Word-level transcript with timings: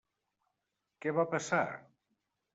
Què 1.05 1.13
va 1.19 1.27
passar? 1.35 1.63